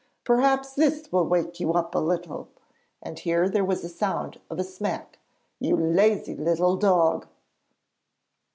Perhaps 0.23 0.73
this 0.73 1.11
will 1.11 1.27
wake 1.27 1.59
you 1.59 1.73
up 1.73 1.93
a 1.93 1.99
little' 1.99 2.47
and 3.03 3.19
here 3.19 3.47
there 3.47 3.63
was 3.63 3.83
the 3.83 3.87
sound 3.87 4.41
of 4.49 4.57
a 4.57 4.63
smack 4.63 5.19
'you 5.59 5.75
lazy 5.77 6.35
little 6.35 6.75
dog.' 6.75 7.27